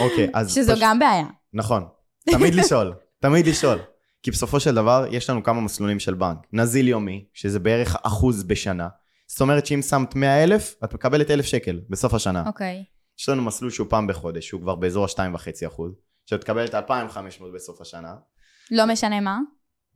אוקיי, 0.00 0.28
אז... 0.34 0.54
שזו 0.54 0.72
גם 0.80 0.98
בעיה. 0.98 1.26
נכון, 1.52 1.84
תמיד 2.30 2.54
לשאול, 2.54 2.94
תמיד 3.20 3.46
לשאול. 3.46 3.78
כי 4.22 4.30
בסופו 4.30 4.60
של 4.60 4.74
דבר 4.74 5.04
יש 5.10 5.30
לנו 5.30 5.42
כמה 5.42 5.60
מסלולים 5.60 5.98
של 5.98 6.14
בנק. 6.14 6.38
נזיל 6.52 6.88
יומי, 6.88 7.24
שזה 7.34 7.58
בערך 7.58 7.96
אחוז 8.02 8.42
בשנה. 8.42 8.88
זאת 9.26 9.40
אומרת 9.40 9.66
שאם 9.66 9.82
שמת 9.82 10.14
100 10.14 10.44
אלף, 10.44 10.74
את 10.84 10.94
מקבלת 10.94 11.30
1,000 11.30 11.46
שקל 11.46 11.80
בסוף 11.90 12.14
השנה. 12.14 12.42
אוקיי. 12.46 12.84
יש 13.18 13.28
לנו 13.28 13.42
מסלול 13.42 13.70
שהוא 13.70 13.86
פעם 13.90 14.06
בחודש, 14.06 14.48
שהוא 14.48 14.60
כבר 14.60 14.74
באזור 14.74 15.04
ה-2.5 15.04 15.66
אחוז, 15.66 15.92
שאת 16.26 16.42
מקבלת 16.42 16.74
2,500 16.74 17.52
בסוף 17.54 17.80
השנה, 17.80 18.14
לא 18.70 18.86
משנה 18.86 19.20
מה. 19.20 19.38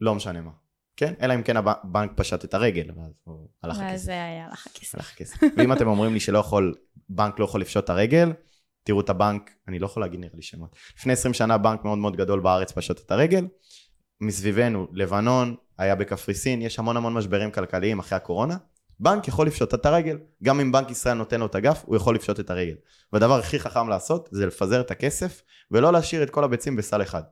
לא 0.00 0.14
משנה 0.14 0.40
מה. 0.40 0.50
כן? 0.96 1.14
אלא 1.20 1.34
אם 1.34 1.42
כן 1.42 1.56
הבנק 1.56 2.12
פשט 2.16 2.44
את 2.44 2.54
הרגל, 2.54 2.90
ואז 2.96 3.12
הוא 3.24 3.48
הלך 3.62 3.76
ואז 3.78 3.90
הכסף. 3.90 4.04
זה 4.04 4.12
היה 4.12 4.48
לך 4.52 4.66
הכסף. 4.66 4.94
הלך 4.94 5.12
הכסף. 5.12 5.36
ואם 5.56 5.72
אתם 5.72 5.86
אומרים 5.86 6.12
לי 6.12 6.20
שלא 6.20 6.38
יכול, 6.38 6.74
בנק 7.08 7.38
לא 7.38 7.44
יכול 7.44 7.60
לפשוט 7.60 7.84
את 7.84 7.90
הרגל, 7.90 8.32
תראו 8.82 9.00
את 9.00 9.10
הבנק, 9.10 9.50
אני 9.68 9.78
לא 9.78 9.86
יכול 9.86 10.02
להגיד 10.02 10.20
נראה 10.20 10.32
לי 10.34 10.42
שמות. 10.42 10.76
לפני 10.98 11.12
20 11.12 11.34
שנה 11.34 11.58
בנק 11.58 11.84
מאוד 11.84 11.98
מאוד 11.98 12.16
גדול 12.16 12.40
בארץ 12.40 12.72
פשוט 12.72 13.00
את 13.00 13.10
הרגל. 13.10 13.46
מסביבנו, 14.20 14.88
לבנון, 14.92 15.54
היה 15.78 15.94
בקפריסין, 15.94 16.62
יש 16.62 16.78
המון 16.78 16.96
המון 16.96 17.14
משברים 17.14 17.50
כלכליים 17.50 17.98
אחרי 17.98 18.16
הקורונה. 18.16 18.56
בנק 19.00 19.28
יכול 19.28 19.46
לפשוט 19.46 19.74
את 19.74 19.86
הרגל. 19.86 20.18
גם 20.42 20.60
אם 20.60 20.72
בנק 20.72 20.90
ישראל 20.90 21.14
נותן 21.14 21.40
לו 21.40 21.46
את 21.46 21.54
הגף, 21.54 21.82
הוא 21.86 21.96
יכול 21.96 22.14
לפשוט 22.14 22.40
את 22.40 22.50
הרגל. 22.50 22.74
והדבר 23.12 23.38
הכי 23.38 23.58
חכם 23.58 23.88
לעשות 23.88 24.28
זה 24.32 24.46
לפזר 24.46 24.80
את 24.80 24.90
הכסף 24.90 25.42
ולא 25.70 25.92
להשאיר 25.92 26.22
את 26.22 26.30
כל 26.30 26.44
הביצים 26.44 26.76
בסל 26.76 27.02
אחד. 27.02 27.22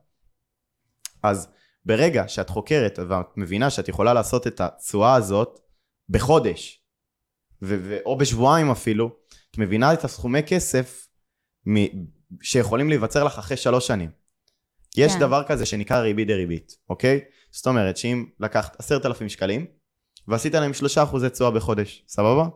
אז 1.23 1.47
ברגע 1.85 2.27
שאת 2.27 2.49
חוקרת 2.49 2.99
ואת 3.09 3.25
מבינה 3.37 3.69
שאת 3.69 3.87
יכולה 3.87 4.13
לעשות 4.13 4.47
את 4.47 4.61
התשואה 4.61 5.15
הזאת 5.15 5.59
בחודש, 6.09 6.81
ו- 7.61 7.79
ו- 7.83 7.97
או 8.05 8.17
בשבועיים 8.17 8.71
אפילו, 8.71 9.09
את 9.51 9.57
מבינה 9.57 9.93
את 9.93 10.03
הסכומי 10.03 10.43
כסף 10.43 11.07
מ- 11.69 12.05
שיכולים 12.41 12.89
להיווצר 12.89 13.23
לך 13.23 13.39
אחרי 13.39 13.57
שלוש 13.57 13.87
שנים. 13.87 14.09
יש 14.97 15.13
כן. 15.13 15.19
דבר 15.19 15.43
כזה 15.47 15.65
שנקרא 15.65 15.97
ריבית 15.99 16.27
דריבית, 16.27 16.71
אוקיי? 16.89 17.19
זאת 17.51 17.67
אומרת 17.67 17.97
שאם 17.97 18.25
לקחת 18.39 18.79
עשרת 18.79 19.05
אלפים 19.05 19.29
שקלים 19.29 19.65
ועשית 20.27 20.53
להם 20.53 20.73
שלושה 20.73 21.03
אחוזי 21.03 21.29
תשואה 21.29 21.51
בחודש, 21.51 22.03
סבבה? 22.07 22.47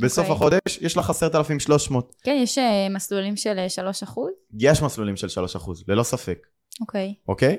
בסוף 0.00 0.18
אוקיי. 0.18 0.36
החודש 0.36 0.78
יש 0.80 0.96
לך 0.96 1.10
עשרת 1.10 1.34
אלפים 1.34 1.60
שלוש 1.60 1.90
מאות. 1.90 2.14
כן, 2.22 2.38
יש 2.42 2.58
אה, 2.58 2.88
מסלולים 2.90 3.36
של 3.36 3.58
אה, 3.58 3.68
3 3.68 4.02
אחוז. 4.02 4.30
יש 4.60 4.82
מסלולים 4.82 5.16
של 5.16 5.28
שלוש 5.28 5.56
אחוז, 5.56 5.84
ללא 5.88 6.02
ספק. 6.02 6.38
אוקיי. 6.80 7.14
אוקיי? 7.28 7.58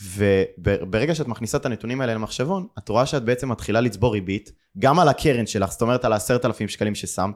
וברגע 0.00 1.14
שאת 1.14 1.26
מכניסה 1.26 1.58
את 1.58 1.66
הנתונים 1.66 2.00
האלה 2.00 2.14
למחשבון, 2.14 2.66
את 2.78 2.88
רואה 2.88 3.06
שאת 3.06 3.24
בעצם 3.24 3.48
מתחילה 3.48 3.80
לצבור 3.80 4.12
ריבית, 4.12 4.52
גם 4.78 4.98
על 4.98 5.08
הקרן 5.08 5.46
שלך, 5.46 5.70
זאת 5.70 5.82
אומרת 5.82 6.04
על 6.04 6.12
העשרת 6.12 6.44
אלפים 6.44 6.68
שקלים 6.68 6.94
ששמת, 6.94 7.34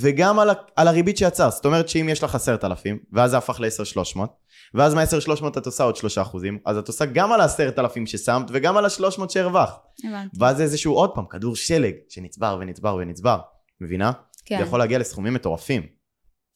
וגם 0.00 0.38
על, 0.38 0.50
על 0.76 0.88
הריבית 0.88 1.16
שיצרת, 1.16 1.52
זאת 1.52 1.66
אומרת 1.66 1.88
שאם 1.88 2.08
יש 2.08 2.22
לך 2.22 2.34
עשרת 2.34 2.64
אלפים, 2.64 2.98
ואז 3.12 3.30
זה 3.30 3.38
הפך 3.38 3.60
ל-10 3.60 3.84
שלוש 3.84 4.16
מאות, 4.16 4.36
ואז 4.74 4.94
מה-10 4.94 5.20
שלוש 5.20 5.42
מאות 5.42 5.58
את 5.58 5.66
עושה 5.66 5.84
עוד 5.84 5.96
שלושה 5.96 6.22
אחוזים, 6.22 6.58
אז 6.64 6.76
את 6.76 6.88
עושה 6.88 7.04
גם 7.06 7.32
על 7.32 7.40
העשרת 7.40 7.78
אלפים 7.78 8.06
ששמת, 8.06 8.46
וגם 8.52 8.76
על 8.76 8.84
השלוש 8.84 9.18
שהרווחת. 9.28 9.78
הבנתי. 10.04 10.36
ואז 10.40 10.56
זה 10.56 10.62
איזשהו 10.62 10.94
עוד 10.94 11.14
פעם, 11.14 11.24
כדור 11.26 11.56
שלג, 11.56 11.94
שנצבר 12.08 12.58
ונצבר 12.60 12.96
ונצבר, 13.00 13.40
מבינה? 13.80 14.12
כן. 14.44 14.58
זה 14.58 14.62
יכול 14.62 14.78
להגיע 14.78 14.98
לסכומים 14.98 15.34
מטורפים. 15.34 15.86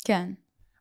כן. 0.05 0.33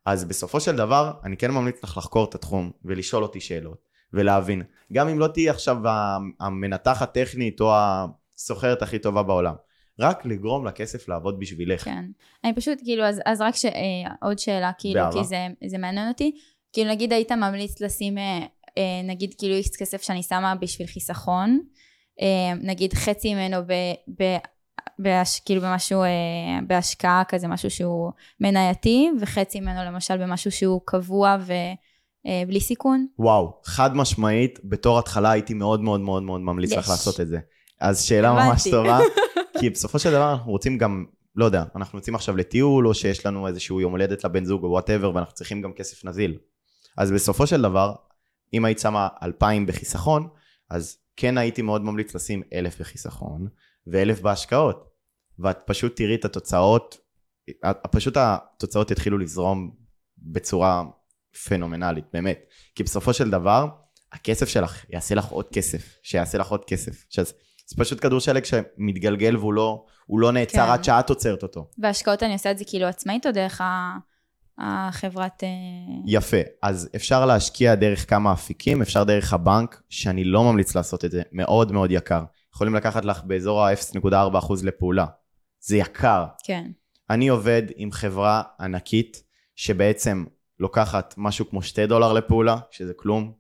אז 0.05 0.25
בסופו 0.25 0.59
של 0.59 0.75
דבר, 0.75 1.11
אני 1.23 1.37
כן 1.37 1.51
ממליץ 1.51 1.83
לך 1.83 1.97
לחקור 1.97 2.25
את 2.29 2.35
התחום 2.35 2.71
ולשאול 2.85 3.23
אותי 3.23 3.39
שאלות 3.39 3.88
ולהבין. 4.13 4.63
גם 4.93 5.07
אם 5.07 5.19
לא 5.19 5.27
תהיי 5.27 5.49
עכשיו 5.49 5.87
ה- 5.87 6.17
המנתחת 6.39 7.13
טכנית 7.13 7.61
או 7.61 7.73
הסוחרת 7.75 8.81
הכי 8.81 8.99
טובה 8.99 9.23
בעולם. 9.23 9.53
רק 9.99 10.25
לגרום 10.25 10.65
לכסף 10.65 11.07
לעבוד 11.07 11.39
בשבילך. 11.39 11.83
כן. 11.83 12.05
אני 12.43 12.53
פשוט, 12.55 12.79
כאילו, 12.83 13.03
אז, 13.03 13.21
אז 13.25 13.41
רק 13.41 13.55
ש, 13.55 13.65
אה, 13.65 13.71
עוד 14.21 14.39
שאלה, 14.39 14.71
כאילו, 14.77 15.01
באהבה. 15.01 15.19
כי 15.21 15.27
זה, 15.27 15.47
זה 15.67 15.77
מעניין 15.77 16.07
אותי. 16.07 16.31
כאילו, 16.73 16.91
נגיד 16.91 17.13
היית 17.13 17.31
ממליץ 17.31 17.81
לשים, 17.81 18.17
אה, 18.17 18.39
אה, 18.77 19.01
נגיד, 19.03 19.33
כאילו, 19.37 19.55
איקס 19.55 19.75
כסף 19.75 20.01
שאני 20.01 20.23
שמה 20.23 20.55
בשביל 20.55 20.87
חיסכון, 20.87 21.59
אה, 22.21 22.53
נגיד 22.61 22.93
חצי 22.93 23.33
ממנו 23.33 23.57
ב... 23.67 23.73
ב 24.21 24.37
בהש, 24.99 25.39
כאילו 25.39 25.61
במשהו, 25.61 26.03
אה, 26.03 26.07
בהשקעה 26.67 27.23
כזה, 27.27 27.47
משהו 27.47 27.69
שהוא 27.69 28.11
מנייתי, 28.39 29.09
וחצי 29.19 29.59
ממנו 29.59 29.83
למשל 29.85 30.17
במשהו 30.17 30.51
שהוא 30.51 30.81
קבוע 30.85 31.37
ובלי 32.27 32.59
סיכון. 32.61 33.07
וואו, 33.19 33.61
חד 33.65 33.95
משמעית, 33.95 34.59
בתור 34.63 34.99
התחלה 34.99 35.31
הייתי 35.31 35.53
מאוד 35.53 35.81
מאוד 35.81 36.01
מאוד 36.01 36.23
מאוד 36.23 36.41
ממליץ 36.41 36.71
לך. 36.71 36.89
לעשות 36.89 37.19
את 37.19 37.27
זה. 37.27 37.39
אז 37.81 38.03
שאלה 38.03 38.29
הבנתי. 38.29 38.49
ממש 38.49 38.67
טובה, 38.67 38.99
כי 39.59 39.69
בסופו 39.69 39.99
של 39.99 40.11
דבר 40.11 40.31
אנחנו 40.31 40.51
רוצים 40.51 40.77
גם, 40.77 41.05
לא 41.35 41.45
יודע, 41.45 41.63
אנחנו 41.75 41.97
יוצאים 41.97 42.15
עכשיו 42.15 42.37
לטיול, 42.37 42.87
או 42.87 42.93
שיש 42.93 43.25
לנו 43.25 43.47
איזשהו 43.47 43.81
יום 43.81 43.91
הולדת 43.91 44.23
לבן 44.23 44.45
זוג, 44.45 44.63
או 44.63 44.69
whatever, 44.69 45.15
ואנחנו 45.15 45.33
צריכים 45.33 45.61
גם 45.61 45.73
כסף 45.73 46.05
נזיל. 46.05 46.37
אז 46.97 47.11
בסופו 47.11 47.47
של 47.47 47.61
דבר, 47.61 47.93
אם 48.53 48.65
היית 48.65 48.79
שמה 48.79 49.07
2,000 49.23 49.65
בחיסכון, 49.65 50.27
אז 50.69 50.97
כן 51.15 51.37
הייתי 51.37 51.61
מאוד 51.61 51.81
ממליץ 51.81 52.15
לשים 52.15 52.41
1,000 52.53 52.79
בחיסכון, 52.79 53.47
ו-1,000 53.87 54.21
בהשקעות. 54.21 54.89
ואת 55.39 55.57
פשוט 55.65 55.95
תראי 55.95 56.15
את 56.15 56.25
התוצאות, 56.25 56.97
פשוט 57.91 58.17
התוצאות 58.17 58.91
יתחילו 58.91 59.17
לזרום 59.17 59.71
בצורה 60.17 60.83
פנומנלית, 61.45 62.05
באמת. 62.13 62.39
כי 62.75 62.83
בסופו 62.83 63.13
של 63.13 63.29
דבר, 63.29 63.67
הכסף 64.11 64.47
שלך 64.47 64.85
יעשה 64.89 65.15
לך 65.15 65.25
עוד 65.25 65.45
כסף, 65.53 65.97
שיעשה 66.03 66.37
לך 66.37 66.47
עוד 66.47 66.65
כסף. 66.65 67.05
שזה, 67.09 67.31
זה 67.67 67.75
פשוט 67.77 68.01
כדור 68.01 68.19
שלג 68.19 68.43
שמתגלגל 68.45 69.37
והוא 69.37 69.53
לא, 69.53 69.85
לא 70.09 70.31
נעצר 70.31 70.65
כן. 70.65 70.71
עד 70.71 70.83
שאת 70.83 71.09
עוצרת 71.09 71.43
אותו. 71.43 71.69
בהשקעות 71.77 72.23
אני 72.23 72.33
עושה 72.33 72.51
את 72.51 72.57
זה 72.57 72.63
כאילו 72.67 72.85
עצמאית 72.87 73.25
או 73.25 73.31
דרך 73.31 73.61
ה- 73.61 73.97
החברת... 74.59 75.43
אה, 75.43 75.49
יפה. 76.05 76.37
אז 76.63 76.89
אפשר 76.95 77.25
להשקיע 77.25 77.75
דרך 77.75 78.09
כמה 78.09 78.33
אפיקים, 78.33 78.81
אפשר 78.81 79.03
דרך 79.03 79.33
הבנק, 79.33 79.81
שאני 79.89 80.23
לא 80.23 80.43
ממליץ 80.43 80.75
לעשות 80.75 81.05
את 81.05 81.11
זה, 81.11 81.21
מאוד 81.31 81.71
מאוד 81.71 81.91
יקר. 81.91 82.23
יכולים 82.55 82.75
לקחת 82.75 83.05
לך 83.05 83.23
באזור 83.23 83.65
ה-0.4% 83.65 84.53
לפעולה. 84.63 85.05
זה 85.59 85.77
יקר. 85.77 86.25
כן, 86.43 86.71
אני 87.09 87.27
עובד 87.27 87.63
עם 87.75 87.91
חברה 87.91 88.43
ענקית, 88.59 89.23
שבעצם 89.55 90.25
לוקחת 90.59 91.13
משהו 91.17 91.49
כמו 91.49 91.61
2 91.61 91.87
דולר 91.87 92.13
לפעולה, 92.13 92.57
שזה 92.71 92.93
כלום, 92.93 93.33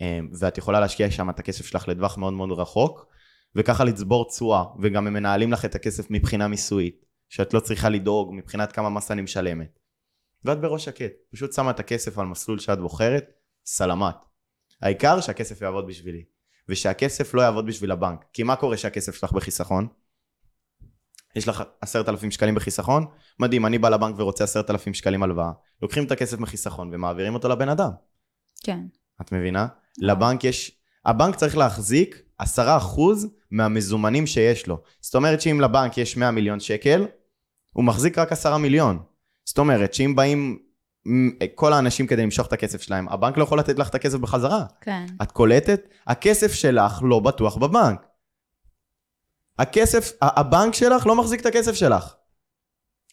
אה, 0.00 0.20
ואת 0.40 0.58
יכולה 0.58 0.80
להשקיע 0.80 1.10
שם 1.10 1.30
את 1.30 1.38
הכסף 1.38 1.66
שלך 1.66 1.88
לטווח 1.88 2.18
מאוד 2.18 2.32
מאוד 2.32 2.58
רחוק, 2.58 3.06
וככה 3.54 3.84
לצבור 3.84 4.28
תשואה, 4.28 4.64
וגם 4.82 5.06
הם 5.06 5.12
מנהלים 5.12 5.52
לך 5.52 5.64
את 5.64 5.74
הכסף 5.74 6.10
מבחינה 6.10 6.48
מיסויית, 6.48 7.04
שאת 7.28 7.54
לא 7.54 7.60
צריכה 7.60 7.88
לדאוג 7.88 8.34
מבחינת 8.34 8.72
כמה 8.72 8.90
מס 8.90 9.10
אני 9.10 9.22
משלמת. 9.22 9.78
ואת 10.44 10.60
בראש 10.60 10.84
שקט, 10.84 11.12
פשוט 11.32 11.52
שמה 11.52 11.70
את 11.70 11.80
הכסף 11.80 12.18
על 12.18 12.26
מסלול 12.26 12.58
שאת 12.58 12.78
בוחרת, 12.78 13.24
סלמת. 13.66 14.14
העיקר 14.82 15.20
שהכסף 15.20 15.62
יעבוד 15.62 15.86
בשבילי, 15.86 16.24
ושהכסף 16.68 17.34
לא 17.34 17.42
יעבוד 17.42 17.66
בשביל 17.66 17.90
הבנק. 17.90 18.24
כי 18.32 18.42
מה 18.42 18.56
קורה 18.56 18.76
שהכסף 18.76 19.14
שלך 19.14 19.32
בחיסכון? 19.32 19.88
יש 21.36 21.48
לך 21.48 21.62
עשרת 21.80 22.08
אלפים 22.08 22.30
שקלים 22.30 22.54
בחיסכון? 22.54 23.06
מדהים, 23.40 23.66
אני 23.66 23.78
בא 23.78 23.88
לבנק 23.88 24.14
ורוצה 24.18 24.44
עשרת 24.44 24.70
אלפים 24.70 24.94
שקלים 24.94 25.22
הלוואה. 25.22 25.50
לוקחים 25.82 26.04
את 26.04 26.12
הכסף 26.12 26.38
מחיסכון 26.38 26.90
ומעבירים 26.94 27.34
אותו 27.34 27.48
לבן 27.48 27.68
אדם. 27.68 27.90
כן. 28.64 28.80
את 29.20 29.32
מבינה? 29.32 29.66
לבנק 29.98 30.44
יש... 30.44 30.72
הבנק 31.04 31.36
צריך 31.36 31.56
להחזיק 31.56 32.22
עשרה 32.38 32.76
אחוז 32.76 33.28
מהמזומנים 33.50 34.26
שיש 34.26 34.66
לו. 34.66 34.82
זאת 35.00 35.14
אומרת 35.14 35.40
שאם 35.40 35.60
לבנק 35.60 35.98
יש 35.98 36.16
100 36.16 36.30
מיליון 36.30 36.60
שקל, 36.60 37.06
הוא 37.72 37.84
מחזיק 37.84 38.18
רק 38.18 38.32
עשרה 38.32 38.58
מיליון. 38.58 38.98
זאת 39.44 39.58
אומרת 39.58 39.94
שאם 39.94 40.16
באים 40.16 40.58
כל 41.54 41.72
האנשים 41.72 42.06
כדי 42.06 42.22
למשוך 42.22 42.46
את 42.46 42.52
הכסף 42.52 42.82
שלהם, 42.82 43.08
הבנק 43.08 43.36
לא 43.36 43.42
יכול 43.42 43.58
לתת 43.58 43.78
לך 43.78 43.88
את 43.88 43.94
הכסף 43.94 44.18
בחזרה. 44.18 44.64
כן. 44.80 45.06
את 45.22 45.32
קולטת? 45.32 45.88
הכסף 46.06 46.52
שלך 46.52 47.00
לא 47.02 47.20
בטוח 47.20 47.56
בבנק. 47.56 48.05
הכסף, 49.58 50.12
הבנק 50.22 50.74
שלך 50.74 51.06
לא 51.06 51.16
מחזיק 51.16 51.40
את 51.40 51.46
הכסף 51.46 51.74
שלך. 51.74 52.14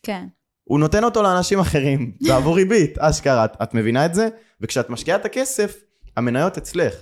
כן. 0.04 0.28
הוא 0.64 0.80
נותן 0.80 1.04
אותו 1.04 1.24
לאנשים 1.24 1.60
אחרים, 1.60 2.14
בעבור 2.28 2.56
ריבית, 2.56 2.98
אשכרה, 2.98 3.46
את, 3.46 3.62
את 3.64 3.74
מבינה 3.74 4.06
את 4.06 4.14
זה? 4.14 4.28
וכשאת 4.62 4.90
משקיעה 4.90 5.18
את 5.18 5.26
הכסף, 5.26 5.84
המניות 6.18 6.58
אצלך. 6.58 6.96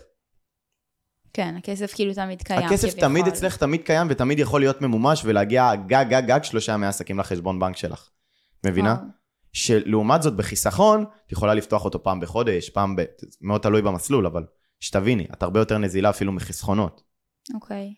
כן, 1.33 1.55
הכסף 1.57 1.93
כאילו 1.93 2.13
תמיד 2.13 2.41
קיים. 2.41 2.65
הכסף 2.65 2.89
כביכול. 2.89 3.01
תמיד 3.01 3.27
אצלך, 3.27 3.57
תמיד 3.57 3.81
קיים 3.81 4.07
ותמיד 4.09 4.39
יכול 4.39 4.61
להיות 4.61 4.81
ממומש 4.81 5.21
ולהגיע 5.25 5.75
גג 5.75 6.05
גג 6.09 6.23
גג 6.27 6.43
שלושה 6.43 6.73
ימי 6.73 6.87
עסקים 6.87 7.19
לחשבון 7.19 7.59
בנק 7.59 7.77
שלך. 7.77 8.09
מבינה? 8.65 8.95
שלעומת 9.53 10.21
זאת 10.21 10.35
בחיסכון, 10.35 11.05
את 11.27 11.31
יכולה 11.31 11.53
לפתוח 11.53 11.85
אותו 11.85 12.03
פעם 12.03 12.19
בחודש, 12.19 12.69
פעם 12.69 12.95
ב... 12.95 13.03
מאוד 13.41 13.61
תלוי 13.61 13.81
במסלול, 13.81 14.25
אבל 14.25 14.45
שתביני, 14.79 15.27
את 15.33 15.43
הרבה 15.43 15.59
יותר 15.59 15.77
נזילה 15.77 16.09
אפילו 16.09 16.31
מחסכונות. 16.31 17.03
אוקיי. 17.53 17.93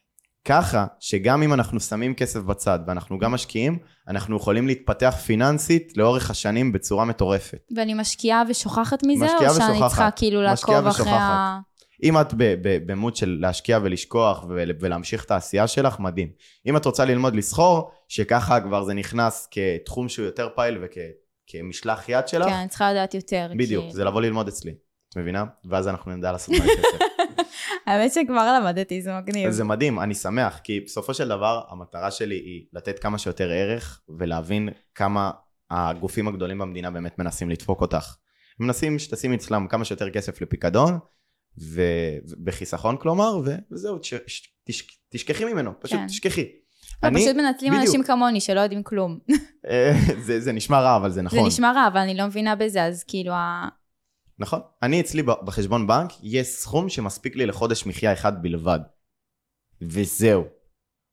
ככה 0.45 0.85
שגם 0.99 1.43
אם 1.43 1.53
אנחנו 1.53 1.79
שמים 1.79 2.13
כסף 2.13 2.39
בצד 2.39 2.79
ואנחנו 2.87 3.19
גם 3.19 3.31
משקיעים, 3.31 3.77
אנחנו 4.07 4.37
יכולים 4.37 4.67
להתפתח 4.67 5.15
פיננסית 5.25 5.93
לאורך 5.97 6.29
השנים 6.29 6.71
בצורה 6.71 7.05
מטורפת. 7.05 7.59
ואני 7.75 7.93
משקיעה 7.93 8.43
ושוכחת 8.49 9.03
מזה, 9.03 9.25
משקיעה 9.25 9.49
או 9.49 9.55
שאני 9.55 9.71
ושוכחת. 9.71 9.89
צריכה 9.89 10.11
כאילו 10.11 10.41
לעקוב 10.41 10.87
אחרי 10.87 11.11
ה... 11.11 11.59
אם 12.03 12.21
את 12.21 12.33
במוד 12.85 13.15
של 13.15 13.37
להשקיע 13.41 13.79
ולשכוח 13.83 14.45
ול- 14.49 14.71
ולהמשיך 14.79 15.25
את 15.25 15.31
העשייה 15.31 15.67
שלך, 15.67 15.99
מדהים. 15.99 16.29
אם 16.65 16.77
את 16.77 16.85
רוצה 16.85 17.05
ללמוד 17.05 17.35
לסחור, 17.35 17.91
שככה 18.07 18.61
כבר 18.61 18.83
זה 18.83 18.93
נכנס 18.93 19.47
כתחום 19.51 20.09
שהוא 20.09 20.25
יותר 20.25 20.49
פעיל 20.55 20.77
וכמשלח 20.83 22.09
יד 22.09 22.27
שלך, 22.27 22.45
כן, 22.47 22.53
אני 22.53 22.67
צריכה 22.67 22.91
לדעת 22.91 23.13
יותר. 23.13 23.47
בדיוק, 23.57 23.83
כאילו. 23.83 23.93
זה 23.93 24.03
לבוא 24.03 24.21
ללמוד 24.21 24.47
אצלי. 24.47 24.71
את 25.09 25.17
מבינה? 25.17 25.43
ואז 25.69 25.87
אנחנו 25.87 26.15
נדע 26.15 26.31
לעשות 26.31 26.55
מה 26.55 26.65
כסף. 26.65 27.05
האמת 27.85 28.13
שכבר 28.13 28.59
למדתי, 28.59 29.01
זה 29.01 29.11
מגניב. 29.17 29.49
זה 29.51 29.63
מדהים, 29.63 29.99
אני 29.99 30.13
שמח, 30.15 30.59
כי 30.63 30.79
בסופו 30.79 31.13
של 31.13 31.27
דבר 31.27 31.61
המטרה 31.69 32.11
שלי 32.11 32.35
היא 32.35 32.65
לתת 32.73 32.99
כמה 32.99 33.17
שיותר 33.17 33.49
ערך 33.51 34.01
ולהבין 34.17 34.69
כמה 34.95 35.31
הגופים 35.71 36.27
הגדולים 36.27 36.57
במדינה 36.59 36.91
באמת 36.91 37.19
מנסים 37.19 37.49
לדפוק 37.49 37.81
אותך. 37.81 38.15
הם 38.59 38.65
מנסים 38.65 38.99
שתשימי 38.99 39.35
אצלם 39.35 39.67
כמה 39.67 39.85
שיותר 39.85 40.09
כסף 40.09 40.41
לפיקדון, 40.41 40.99
ובחיסכון 41.57 42.97
כלומר, 42.97 43.41
וזהו, 43.71 43.97
תשכחי 45.09 45.45
ממנו, 45.45 45.71
פשוט 45.79 45.99
כן. 45.99 46.07
תשכחי. 46.07 46.45
אני- 47.03 47.21
פשוט 47.21 47.35
מנצלים 47.35 47.71
בדיוק. 47.71 47.85
אנשים 47.87 48.03
כמוני 48.03 48.41
שלא 48.41 48.59
יודעים 48.59 48.83
כלום. 48.83 49.19
אה, 49.69 49.93
זה, 50.25 50.39
זה 50.39 50.51
נשמע 50.51 50.81
רע, 50.81 50.95
אבל 50.95 51.11
זה 51.11 51.21
נכון. 51.21 51.39
זה 51.41 51.47
נשמע 51.47 51.71
רע, 51.71 51.87
אבל 51.87 51.97
אני 51.99 52.17
לא 52.17 52.25
מבינה 52.25 52.55
בזה, 52.55 52.83
אז 52.83 53.03
כאילו, 53.03 53.33
נכון. 54.39 54.61
אני 54.81 55.01
אצלי 55.01 55.23
בחשבון 55.23 55.87
בנק, 55.87 56.11
יש 56.21 56.47
סכום 56.47 56.89
שמספיק 56.89 57.35
לי 57.35 57.45
לחודש 57.45 57.85
מחיה 57.85 58.13
אחד 58.13 58.41
בלבד. 58.43 58.79
וזהו. 59.81 60.43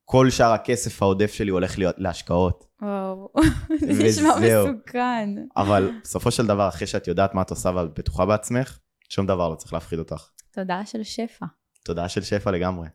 כל 0.05 0.31
שאר 0.31 0.53
הכסף 0.53 1.03
העודף 1.03 1.33
שלי 1.33 1.51
הולך 1.51 1.79
להיות 1.79 1.95
להשקעות. 1.99 2.67
וואו, 2.83 3.33
זה 3.81 4.05
נשמע. 4.05 4.35
מסוכן. 4.37 5.29
אבל 5.57 5.91
בסופו 6.03 6.31
של 6.31 6.47
דבר, 6.47 6.69
אחרי 6.69 6.87
שאת 6.87 7.09
יודעת 7.09 7.35
מה 7.35 7.43
את 7.43 7.51
עושה 7.51 7.71
ואת 7.75 7.99
בטוחה 7.99 8.27
בעצמך, 8.27 8.79
שום 9.09 9.27
דבר 9.27 9.49
לא 9.49 9.55
צריך 9.55 9.73
להפחיד 9.73 9.99
אותך. 9.99 10.29
תודה 10.53 10.87
של 10.87 11.03
שפע. 11.03 11.47
תודעה 11.85 12.09
של 12.09 12.23
שפע 12.23 12.51
לגמרי. 12.51 12.89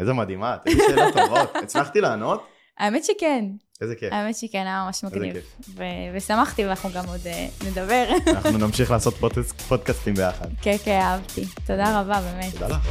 איזה 0.00 0.12
מדהימה, 0.12 0.56
איזה 0.66 0.82
שאלות 0.88 1.14
טובות. 1.14 1.50
הצלחתי 1.62 2.00
לענות? 2.00 2.46
האמת 2.78 3.04
שכן, 3.04 3.44
איזה 3.80 3.94
כיף. 3.94 4.12
האמת 4.12 4.36
שכן, 4.36 4.58
היה 4.66 4.84
ממש 4.86 5.04
מגניב. 5.04 5.36
ו- 5.76 5.82
ושמחתי, 6.14 6.64
ואנחנו 6.64 6.90
גם 6.94 7.04
עוד 7.06 7.20
אה, 7.26 7.46
נדבר. 7.70 8.04
אנחנו 8.36 8.58
נמשיך 8.58 8.90
לעשות 8.90 9.14
פודקאסט- 9.20 9.60
פודקאסטים 9.68 10.14
ביחד. 10.14 10.46
כן, 10.62 10.76
כן, 10.84 11.00
אהבתי. 11.00 11.44
תודה 11.66 12.00
רבה, 12.00 12.20
באמת. 12.20 12.52
תודה 12.52 12.68
לך. 12.68 12.90